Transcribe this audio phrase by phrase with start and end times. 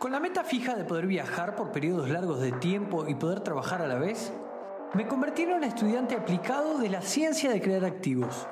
[0.00, 3.82] Con la meta fija de poder viajar por periodos largos de tiempo y poder trabajar
[3.82, 4.32] a la vez,
[4.94, 8.48] me convertí en un estudiante aplicado de la ciencia de crear activos.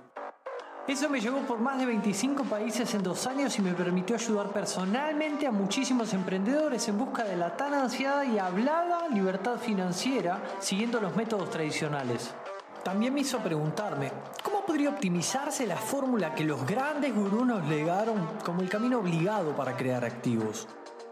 [0.86, 4.48] Eso me llevó por más de 25 países en dos años y me permitió ayudar
[4.48, 11.00] personalmente a muchísimos emprendedores en busca de la tan ansiada y hablada libertad financiera siguiendo
[11.00, 12.30] los métodos tradicionales.
[12.84, 14.12] También me hizo preguntarme,
[14.44, 19.56] ¿cómo podría optimizarse la fórmula que los grandes gurús nos legaron como el camino obligado
[19.56, 20.68] para crear activos?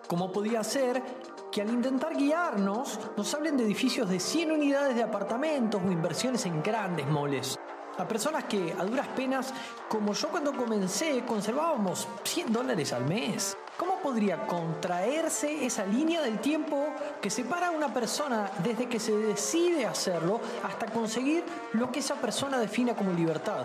[0.07, 1.03] ¿Cómo podía ser
[1.51, 6.47] que al intentar guiarnos nos hablen de edificios de 100 unidades de apartamentos o inversiones
[6.47, 7.59] en grandes moles?
[7.99, 9.53] A personas que a duras penas,
[9.89, 13.57] como yo cuando comencé, conservábamos 100 dólares al mes.
[13.77, 16.87] ¿Cómo podría contraerse esa línea del tiempo
[17.21, 21.43] que separa a una persona desde que se decide hacerlo hasta conseguir
[21.73, 23.65] lo que esa persona defina como libertad?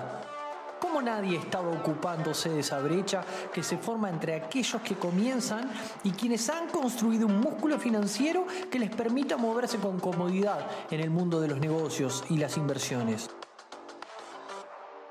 [0.81, 5.69] ¿Cómo nadie estaba ocupándose de esa brecha que se forma entre aquellos que comienzan
[6.03, 11.11] y quienes han construido un músculo financiero que les permita moverse con comodidad en el
[11.11, 13.29] mundo de los negocios y las inversiones?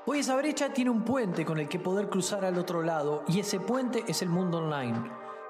[0.05, 3.39] Hoy esa brecha tiene un puente con el que poder cruzar al otro lado y
[3.39, 4.99] ese puente es el mundo online.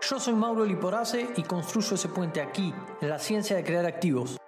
[0.08, 4.41] Yo soy Mauro Liporace y construyo ese puente aquí, en la ciencia de crear activos.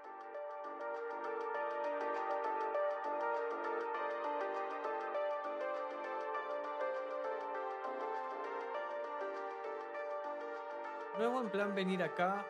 [11.63, 12.45] Plan venir acá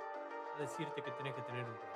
[0.56, 1.94] a decirte que tenés que tener un plan.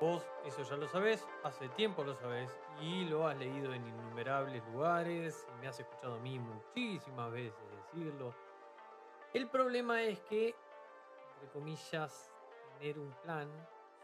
[0.00, 4.64] Vos eso ya lo sabés, hace tiempo lo sabés y lo has leído en innumerables
[4.72, 8.34] lugares y me has escuchado a mí muchísimas veces decirlo.
[9.32, 10.56] El problema es que,
[11.34, 12.32] entre comillas,
[12.80, 13.48] tener un plan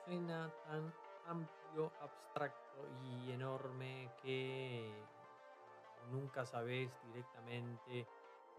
[0.05, 0.95] suena tan
[1.27, 4.95] amplio, abstracto y enorme que
[6.13, 8.07] nunca sabes directamente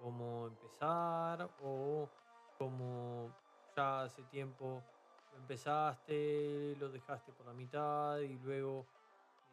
[0.02, 2.10] cómo empezar o
[2.58, 3.47] cómo
[3.78, 4.83] ya hace tiempo
[5.31, 8.88] lo empezaste, lo dejaste por la mitad y luego,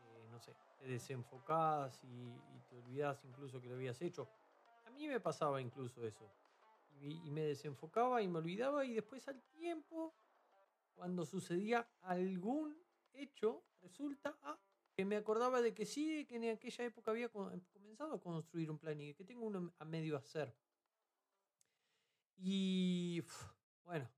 [0.00, 2.32] eh, no sé, te desenfocás y,
[2.70, 4.26] te olvidás incluso que lo habías hecho.
[4.86, 6.28] A mí me pasaba incluso eso.
[7.02, 10.14] Y, y me desenfocaba y me olvidaba y después al tiempo,
[10.94, 12.74] cuando sucedía algún
[13.12, 14.58] hecho, resulta ah,
[14.96, 18.78] que me acordaba de que sí, que en aquella época había comenzado a construir un
[18.78, 20.54] plan y que tengo uno a medio hacer.
[22.36, 23.22] Y
[23.84, 24.10] bueno,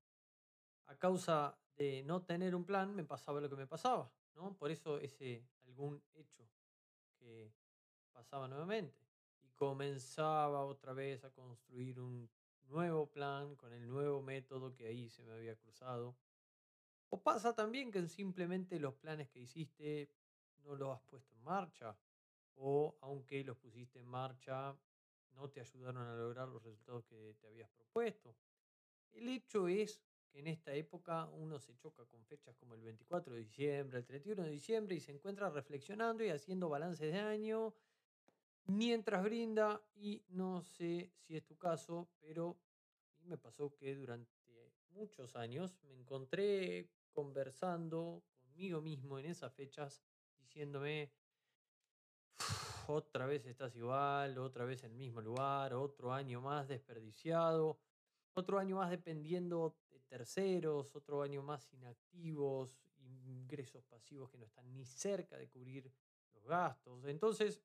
[0.87, 4.57] a causa de no tener un plan, me pasaba lo que me pasaba, ¿no?
[4.57, 6.47] Por eso ese algún hecho
[7.19, 7.53] que
[8.11, 8.99] pasaba nuevamente.
[9.41, 12.29] Y comenzaba otra vez a construir un
[12.63, 16.17] nuevo plan con el nuevo método que ahí se me había cruzado.
[17.09, 20.11] O pasa también que simplemente los planes que hiciste
[20.63, 21.97] no los has puesto en marcha.
[22.55, 24.75] O aunque los pusiste en marcha,
[25.31, 28.35] no te ayudaron a lograr los resultados que te habías propuesto.
[29.13, 33.33] El hecho es que en esta época uno se choca con fechas como el 24
[33.33, 37.73] de diciembre, el 31 de diciembre y se encuentra reflexionando y haciendo balances de año
[38.67, 42.57] mientras brinda y no sé si es tu caso, pero
[43.21, 44.31] me pasó que durante
[44.89, 50.01] muchos años me encontré conversando conmigo mismo en esas fechas
[50.39, 51.11] diciéndome
[52.87, 57.77] otra vez estás igual, otra vez en el mismo lugar, otro año más desperdiciado,
[58.37, 62.77] otro año más dependiendo de terceros, otro año más inactivos,
[63.25, 65.91] ingresos pasivos que no están ni cerca de cubrir
[66.33, 67.05] los gastos.
[67.05, 67.61] Entonces,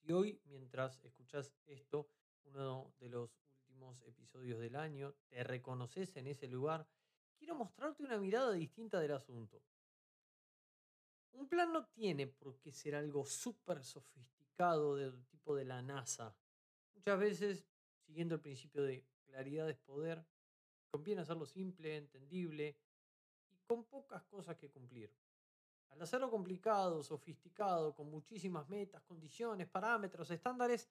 [0.00, 2.08] si hoy, mientras escuchas esto,
[2.44, 6.86] uno de los últimos episodios del año, te reconoces en ese lugar,
[7.36, 9.62] quiero mostrarte una mirada distinta del asunto.
[11.32, 16.36] Un plan no tiene por qué ser algo súper sofisticado del tipo de la NASA.
[16.94, 17.66] Muchas veces,
[18.04, 20.22] siguiendo el principio de claridad es poder,
[20.90, 22.76] conviene hacerlo simple, entendible
[23.50, 25.10] y con pocas cosas que cumplir.
[25.88, 30.88] Al hacerlo complicado, sofisticado, con muchísimas metas, condiciones, parámetros, estándares,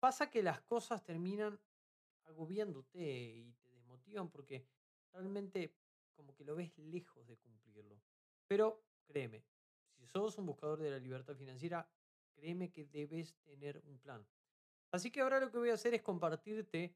[0.00, 1.60] pasa que las cosas terminan
[2.24, 4.66] agobiándote y te desmotivan porque
[5.12, 5.74] realmente
[6.16, 8.00] como que lo ves lejos de cumplirlo.
[8.46, 9.44] Pero créeme,
[9.96, 11.86] si sos un buscador de la libertad financiera,
[12.34, 14.26] créeme que debes tener un plan.
[14.90, 16.94] Así que ahora lo que voy a hacer es compartirte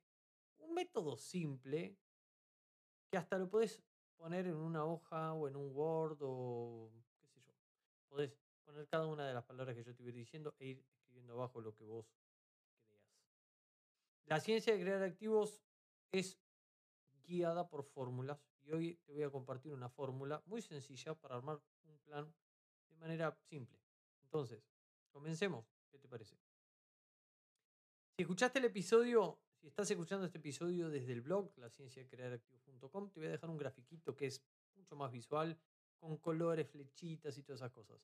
[0.58, 1.96] un método simple
[3.10, 3.82] que hasta lo puedes
[4.16, 7.52] poner en una hoja o en un Word o qué sé yo.
[8.08, 11.34] Podés poner cada una de las palabras que yo te voy diciendo e ir escribiendo
[11.34, 12.26] abajo lo que vos creas.
[14.26, 15.62] La ciencia de crear activos
[16.10, 16.38] es
[17.24, 21.60] guiada por fórmulas y hoy te voy a compartir una fórmula muy sencilla para armar
[21.84, 22.34] un plan
[22.88, 23.78] de manera simple.
[24.22, 24.64] Entonces,
[25.12, 25.64] comencemos.
[25.90, 26.36] ¿Qué te parece?
[28.16, 33.28] Si escuchaste el episodio, estás escuchando este episodio desde el blog, la activos.com, te voy
[33.28, 34.42] a dejar un grafiquito que es
[34.74, 35.58] mucho más visual,
[35.98, 38.00] con colores, flechitas y todas esas cosas.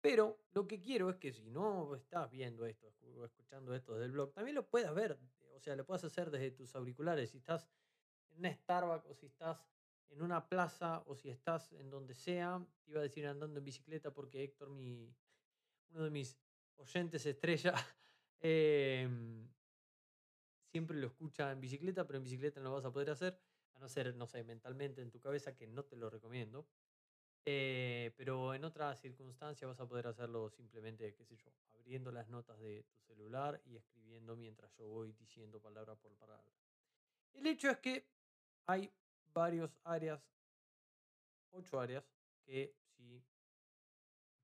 [0.00, 4.06] Pero lo que quiero es que si no estás viendo esto o escuchando esto desde
[4.06, 5.18] el blog, también lo puedas ver.
[5.54, 7.30] O sea, lo puedas hacer desde tus auriculares.
[7.30, 7.68] Si estás
[8.30, 9.66] en una Starbucks o si estás
[10.08, 14.12] en una plaza o si estás en donde sea, iba a decir andando en bicicleta
[14.12, 15.14] porque Héctor, mi,
[15.90, 16.36] uno de mis
[16.76, 17.74] oyentes estrella,
[18.40, 19.48] em,
[20.70, 23.38] siempre lo escucha en bicicleta, pero en bicicleta no lo vas a poder hacer,
[23.74, 26.66] a no ser, no sé, mentalmente en tu cabeza, que no te lo recomiendo.
[27.46, 32.28] Eh, pero en otras circunstancias vas a poder hacerlo simplemente, qué sé yo, abriendo las
[32.28, 36.52] notas de tu celular y escribiendo mientras yo voy diciendo palabra por palabra.
[37.32, 38.06] El hecho es que
[38.66, 38.92] hay
[39.32, 40.22] varios áreas,
[41.52, 42.04] ocho áreas,
[42.44, 43.22] que si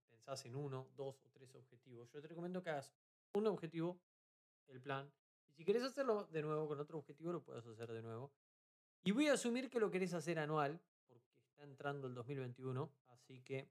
[0.08, 2.92] pensás en uno, dos o tres objetivos, yo te recomiendo que hagas
[3.34, 4.00] un objetivo,
[4.68, 5.12] el plan,
[5.56, 8.30] si querés hacerlo de nuevo con otro objetivo, lo puedes hacer de nuevo.
[9.02, 13.40] Y voy a asumir que lo querés hacer anual, porque está entrando el 2021, así
[13.40, 13.66] que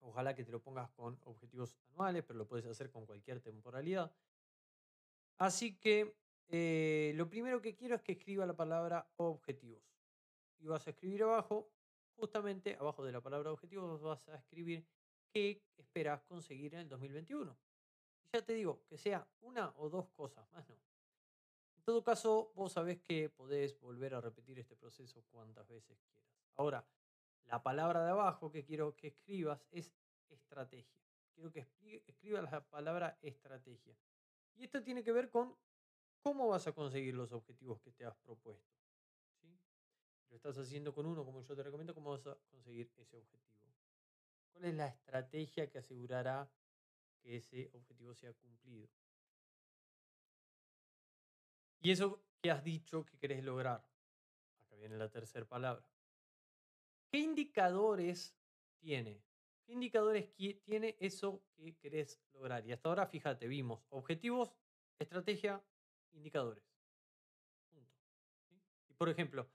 [0.00, 4.10] ojalá que te lo pongas con objetivos anuales, pero lo puedes hacer con cualquier temporalidad.
[5.36, 6.16] Así que
[6.48, 9.82] eh, lo primero que quiero es que escriba la palabra objetivos.
[10.60, 11.68] Y vas a escribir abajo,
[12.16, 14.86] justamente abajo de la palabra objetivos, vas a escribir
[15.32, 17.54] qué esperas conseguir en el 2021.
[18.22, 20.93] Y ya te digo, que sea una o dos cosas, más no.
[21.84, 26.24] En todo caso, vos sabés que podés volver a repetir este proceso cuantas veces quieras.
[26.56, 26.88] Ahora,
[27.44, 29.92] la palabra de abajo que quiero que escribas es
[30.30, 30.98] estrategia.
[31.34, 31.66] Quiero que
[32.06, 33.94] escribas la palabra estrategia.
[34.54, 35.54] Y esto tiene que ver con
[36.24, 38.72] ¿Cómo vas a conseguir los objetivos que te has propuesto?
[39.42, 39.60] ¿Sí?
[40.30, 43.74] Lo estás haciendo con uno, como yo te recomiendo, ¿cómo vas a conseguir ese objetivo?
[44.50, 46.50] ¿Cuál es la estrategia que asegurará
[47.20, 48.88] que ese objetivo sea cumplido?
[51.84, 53.86] Y eso que has dicho que querés lograr.
[54.58, 55.86] Acá viene la tercera palabra.
[57.10, 58.34] ¿Qué indicadores
[58.80, 59.22] tiene?
[59.66, 62.66] ¿Qué indicadores tiene eso que querés lograr?
[62.66, 64.56] Y hasta ahora, fíjate, vimos objetivos,
[64.98, 65.62] estrategia,
[66.12, 66.64] indicadores.
[68.88, 69.46] Y por ejemplo,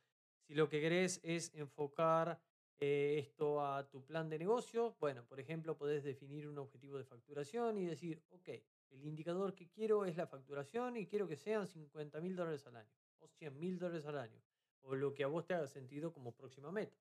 [0.46, 2.40] si lo que querés es enfocar
[2.80, 7.06] eh, esto a tu plan de negocio, bueno, por ejemplo, podés definir un objetivo de
[7.06, 8.50] facturación y decir, ok,
[8.92, 12.78] el indicador que quiero es la facturación y quiero que sean 50 mil dólares al
[12.78, 14.42] año o 100 mil dólares al año
[14.82, 16.98] o lo que a vos te haga sentido como próxima meta.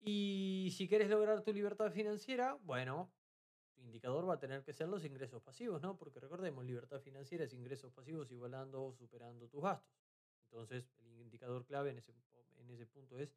[0.00, 3.12] Y si quieres lograr tu libertad financiera, bueno,
[3.76, 5.96] indicador va a tener que ser los ingresos pasivos, ¿no?
[5.96, 9.94] Porque recordemos, libertad financiera es ingresos pasivos igualando o superando tus gastos.
[10.44, 12.14] Entonces, el indicador clave en ese,
[12.58, 13.36] en ese punto es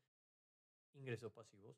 [0.94, 1.76] ingresos pasivos.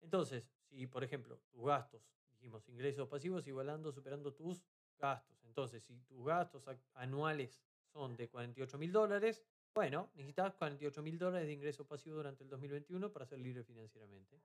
[0.00, 2.02] Entonces, si por ejemplo tus gastos,
[2.42, 4.64] dijimos ingresos pasivos igualando, superando tus
[4.98, 5.44] gastos.
[5.44, 7.62] Entonces, si tus gastos anuales
[7.92, 12.50] son de 48 mil dólares, bueno, necesitas 48 mil dólares de ingresos pasivos durante el
[12.50, 14.40] 2021 para ser libre financieramente.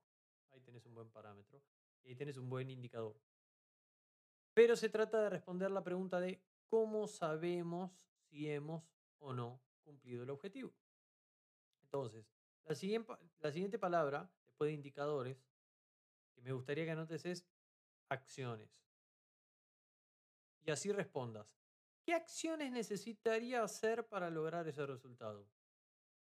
[0.51, 1.59] Ahí tenés un buen parámetro.
[2.03, 3.19] Y ahí tienes un buen indicador.
[4.53, 6.39] Pero se trata de responder la pregunta de
[6.69, 8.83] cómo sabemos si hemos
[9.17, 10.71] o no cumplido el objetivo.
[11.81, 12.31] Entonces,
[12.65, 15.44] la siguiente, la siguiente palabra, después de indicadores,
[16.35, 17.47] que me gustaría que anotes es
[18.09, 18.69] acciones.
[20.62, 21.48] Y así respondas.
[22.04, 25.47] ¿Qué acciones necesitaría hacer para lograr ese resultado?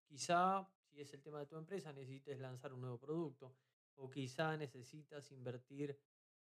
[0.04, 3.56] Quizá, si es el tema de tu empresa, necesites lanzar un nuevo producto
[3.96, 6.00] o quizá necesitas invertir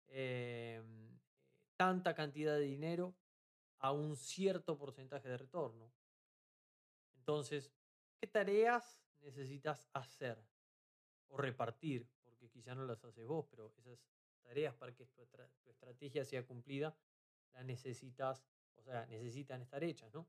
[0.08, 1.20] em,
[1.76, 3.16] tanta cantidad de dinero
[3.80, 5.92] a un cierto porcentaje de retorno.
[7.16, 7.72] Entonces,
[8.20, 10.42] ¿qué tareas necesitas hacer
[11.28, 12.08] o repartir?
[12.24, 14.00] Porque quizá no las haces vos, pero esas
[14.44, 15.22] tareas para que tu,
[15.66, 16.96] estrategia sea cumplida,
[17.54, 18.46] las necesitas,
[18.76, 20.28] o sea, necesitan estar hechas, ¿no?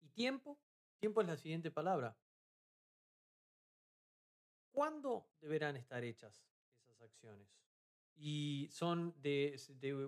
[0.00, 0.58] Y tiempo,
[0.98, 2.16] tiempo es la siguiente palabra.
[4.72, 6.44] ¿Cuándo deberán estar hechas
[6.80, 7.48] esas acciones?
[8.16, 9.56] ¿Y son de,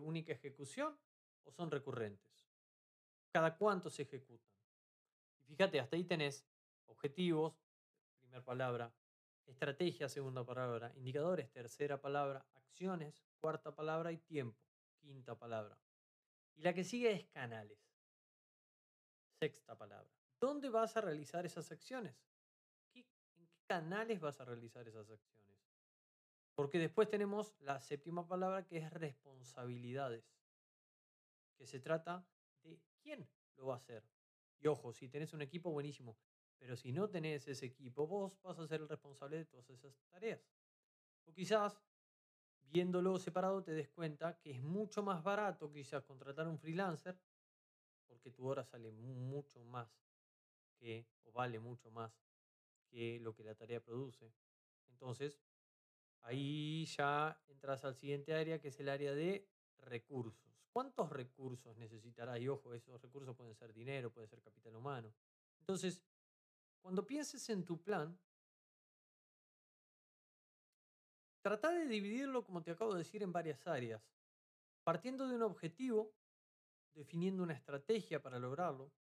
[0.03, 0.99] única ejecución
[1.45, 2.47] o son recurrentes?
[3.33, 4.53] ¿Cada cuánto se ejecutan?
[5.49, 6.45] Y fíjate, hasta ahí tenés
[6.87, 7.55] objetivos,
[8.21, 8.93] primera palabra,
[9.51, 14.59] estrategia, segunda palabra, indicadores, tercera palabra, acciones, cuarta palabra y tiempo,
[15.01, 15.79] quinta palabra.
[16.57, 17.79] Y la que sigue es canales,
[19.39, 20.11] sexta palabra.
[20.41, 22.15] ¿Dónde vas a realizar esas acciones?
[23.71, 25.57] canales vas a realizar esas acciones.
[26.57, 30.25] Porque después tenemos la séptima palabra que es responsabilidades,
[31.57, 32.27] que se trata
[32.65, 34.03] de quién lo va a hacer.
[34.59, 36.19] Y ojo, si tenés un equipo, buenísimo.
[36.61, 39.99] Pero si no tenés ese equipo, vos vas a ser el responsable de todas esas
[40.11, 40.41] tareas.
[41.25, 41.83] O quizás,
[42.71, 47.19] viéndolo separado, te des cuenta que es mucho más barato quizás contratar un freelancer
[48.07, 49.89] porque tu hora sale mucho más
[50.79, 52.13] que, o vale mucho más
[52.91, 54.31] que lo que la tarea produce.
[54.89, 55.41] Entonces,
[56.23, 59.49] ahí ya entras al siguiente área, que es el área de
[59.79, 60.53] recursos.
[60.73, 62.39] ¿Cuántos recursos necesitarás?
[62.41, 65.15] Y ojo, esos recursos pueden ser dinero, puede ser capital humano.
[65.61, 66.03] Entonces,
[66.81, 68.19] cuando pienses en tu plan,
[71.41, 74.03] trata de dividirlo, como te acabo de decir, en varias áreas.
[74.83, 76.13] Partiendo de un objetivo,
[76.95, 78.93] definiendo una estrategia para lograrlo,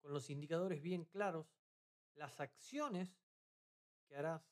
[0.00, 1.46] con los indicadores bien claros,
[2.14, 3.16] las acciones
[4.06, 4.42] que harás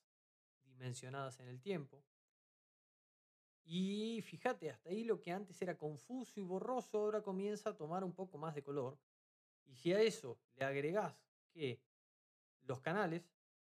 [0.65, 2.05] dimensionadas en el tiempo.
[3.65, 8.05] Y fíjate, hasta ahí lo que antes era confuso y borroso ahora comienza a tomar
[8.05, 8.97] un poco más de color.
[9.65, 11.17] Y si a eso le agregás
[11.53, 11.81] que
[12.67, 13.23] los canales,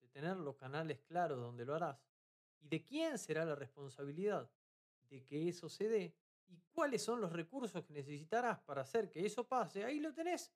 [0.01, 1.99] de tener los canales claros donde lo harás,
[2.61, 4.51] y de quién será la responsabilidad
[5.09, 6.15] de que eso se dé,
[6.49, 10.53] y cuáles son los recursos que necesitarás para hacer que eso pase, ahí lo tenés.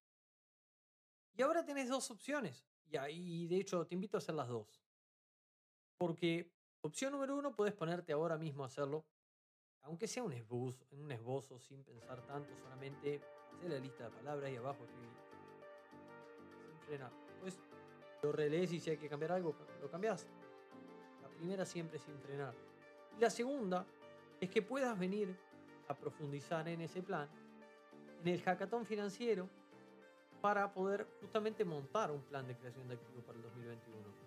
[1.37, 2.65] Y ahora tenés dos opciones.
[2.87, 4.83] Y ahí, de hecho, te invito a hacer las dos.
[5.97, 9.05] Porque opción número uno, puedes ponerte ahora mismo a hacerlo,
[9.83, 13.21] aunque sea un esbozo, un esbozo sin pensar tanto, solamente
[13.53, 15.09] hacer la lista de palabras y abajo sin
[16.87, 17.13] frenar.
[18.25, 20.27] Lo relees y si hay que cambiar algo, lo cambias.
[21.23, 22.55] La primera siempre sin frenar.
[23.19, 23.85] Y la segunda
[24.41, 25.37] es que puedas venir
[25.89, 27.29] a profundizar en ese plan
[28.23, 29.49] en el hackathon financiero
[30.41, 34.25] para poder justamente montar un plan de creación de activos para el 2021.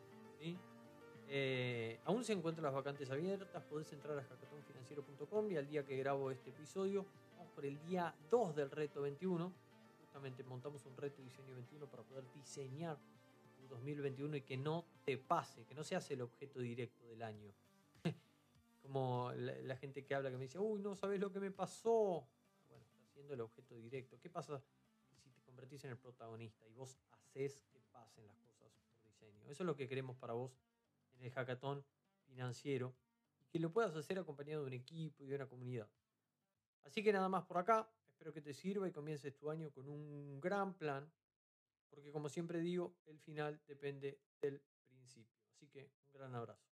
[1.30, 5.98] Eh, aún se encuentran las vacantes abiertas, podés entrar a hackathonfinanciero.com y al día que
[5.98, 9.52] grabo este episodio, vamos por el día 2 del reto 21.
[10.00, 12.98] Justamente montamos un reto diseño 21 para poder diseñar
[13.68, 17.54] 2021 y que no te pase, que no seas el objeto directo del año.
[18.82, 22.28] Como la, gente que habla que me dice, uy, no sabes lo que me pasó.
[22.68, 24.20] Bueno, está siendo el objeto directo.
[24.20, 24.62] ¿Qué pasa
[25.24, 29.44] si te convertís en el protagonista y vos haces que pasen las cosas por diseño?
[29.48, 30.58] Eso es lo que queremos para vos
[31.18, 31.84] en el hackathon
[32.26, 32.94] financiero
[33.40, 35.90] y que lo puedas hacer acompañado de un equipo y de una comunidad.
[36.84, 37.90] Así que nada más por acá.
[38.18, 41.08] Espero que te sirva y comiences tu año con un gran plan,
[41.90, 45.38] porque como siempre digo, el final depende del principio.
[45.52, 46.68] Así que un gran abrazo.